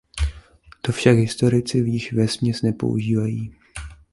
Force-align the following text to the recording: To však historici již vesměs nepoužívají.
To 0.81 0.91
však 0.91 1.17
historici 1.17 1.77
již 1.77 2.13
vesměs 2.13 2.61
nepoužívají. 2.61 3.55